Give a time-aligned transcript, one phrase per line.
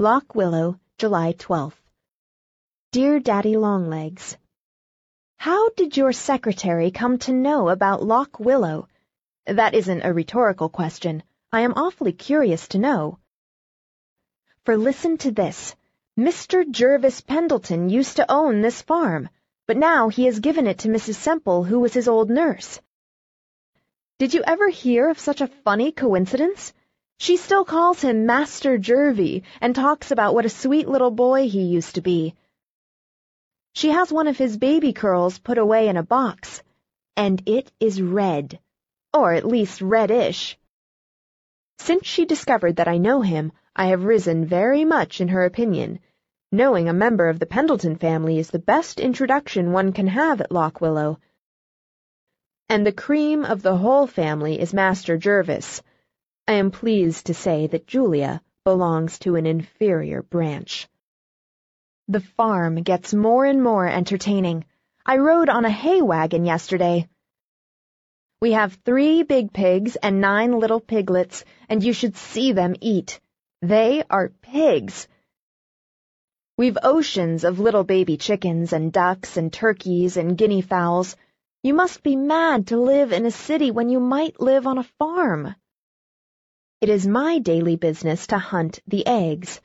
[0.00, 1.82] Lock Willow, July 12th.
[2.92, 4.36] Dear Daddy Longlegs,
[5.38, 8.86] How did your secretary come to know about Lock Willow?
[9.46, 11.24] That isn't a rhetorical question.
[11.50, 13.18] I am awfully curious to know.
[14.64, 15.74] For listen to this.
[16.16, 16.64] Mr.
[16.70, 19.28] Jervis Pendleton used to own this farm,
[19.66, 21.16] but now he has given it to Mrs.
[21.16, 22.80] Semple, who was his old nurse.
[24.18, 26.72] Did you ever hear of such a funny coincidence?
[27.18, 31.62] She still calls him Master Jervie and talks about what a sweet little boy he
[31.62, 32.34] used to be.
[33.74, 36.62] She has one of his baby curls put away in a box,
[37.16, 38.60] and it is red,
[39.12, 40.56] or at least reddish.
[41.78, 45.98] Since she discovered that I know him, I have risen very much in her opinion.
[46.50, 50.52] Knowing a member of the Pendleton family is the best introduction one can have at
[50.52, 51.18] Lock Willow.
[52.68, 55.82] And the cream of the whole family is Master Jervis.
[56.48, 60.88] I am pleased to say that Julia belongs to an inferior branch.
[62.08, 64.64] The farm gets more and more entertaining.
[65.04, 67.06] I rode on a hay wagon yesterday.
[68.40, 73.20] We have three big pigs and nine little piglets, and you should see them eat.
[73.60, 75.06] They are pigs.
[76.56, 81.14] We've oceans of little baby chickens and ducks and turkeys and guinea fowls.
[81.62, 84.90] You must be mad to live in a city when you might live on a
[84.98, 85.54] farm.
[86.80, 89.60] It is my daily business to hunt the eggs.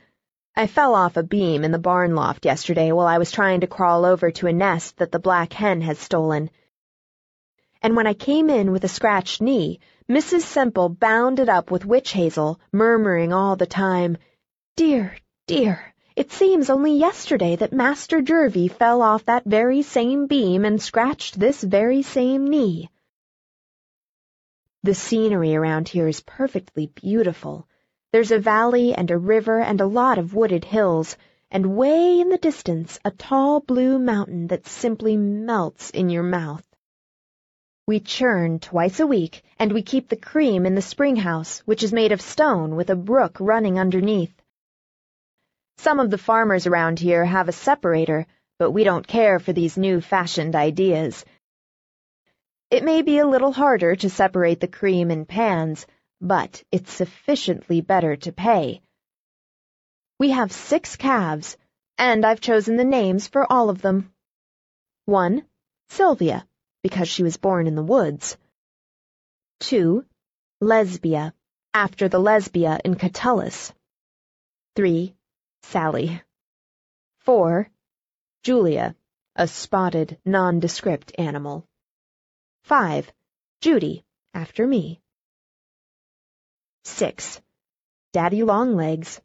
[0.55, 3.67] I fell off a beam in the barn loft yesterday while I was trying to
[3.67, 6.49] crawl over to a nest that the black hen has stolen.
[7.83, 10.41] And when I came in with a scratched knee, Mrs.
[10.41, 14.17] Semple bound it up with witch hazel, murmuring all the time,
[14.75, 20.65] Dear, dear, it seems only yesterday that Master Jervie fell off that very same beam
[20.65, 22.89] and scratched this very same knee.
[24.85, 27.65] The scenery around here is perfectly beautiful.
[28.11, 31.15] There's a valley and a river and a lot of wooded hills,
[31.49, 36.65] and way in the distance a tall blue mountain that simply melts in your mouth.
[37.87, 41.81] We churn twice a week, and we keep the cream in the spring house, which
[41.81, 44.33] is made of stone with a brook running underneath.
[45.77, 48.27] Some of the farmers around here have a separator,
[48.59, 51.23] but we don't care for these new-fashioned ideas.
[52.73, 55.85] It may be a little harder to separate the cream in pans,
[56.19, 58.81] but it's sufficiently better to pay.
[60.17, 61.55] We have six calves,
[61.99, 64.11] and I've chosen the names for all of them.
[65.05, 65.45] 1.
[65.89, 66.47] Sylvia,
[66.81, 68.37] because she was born in the woods.
[69.59, 70.03] 2.
[70.59, 71.35] Lesbia,
[71.75, 73.71] after the Lesbia in Catullus.
[74.75, 75.15] 3.
[75.61, 76.23] Sally.
[77.19, 77.69] 4.
[78.41, 78.95] Julia,
[79.35, 81.67] a spotted, nondescript animal.
[82.63, 83.11] 5.
[83.59, 85.01] Judy, after me.
[86.85, 87.41] 6.
[88.13, 89.19] Daddy Longlegs.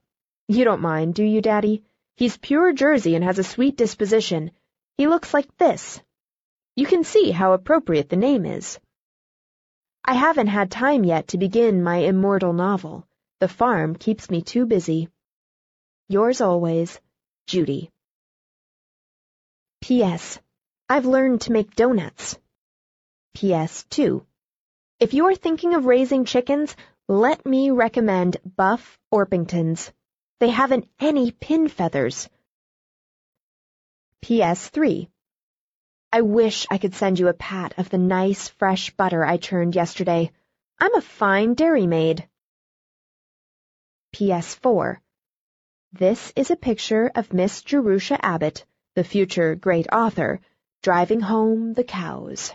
[0.48, 1.84] You don't mind, do you, Daddy?
[2.16, 4.50] He's pure Jersey and has a sweet disposition.
[4.96, 6.02] He looks like this.
[6.74, 8.80] You can see how appropriate the name is.
[10.04, 13.06] I haven't had time yet to begin my immortal novel.
[13.38, 15.10] The farm keeps me too busy.
[16.08, 17.00] Yours always,
[17.46, 17.92] Judy.
[19.80, 20.40] P.S.
[20.88, 22.36] I've learned to make doughnuts.
[23.36, 24.24] PS2.
[25.00, 26.74] If you're thinking of raising chickens,
[27.08, 29.92] let me recommend Buff Orpingtons.
[30.40, 32.28] They haven't any pin feathers.
[34.22, 35.08] PS3.
[36.12, 39.74] I wish I could send you a pat of the nice fresh butter I churned
[39.74, 40.32] yesterday.
[40.78, 42.28] I'm a fine dairy maid.
[44.14, 44.98] PS4.
[45.92, 48.64] This is a picture of Miss Jerusha Abbott,
[48.94, 50.40] the future great author,
[50.82, 52.52] driving home the cows.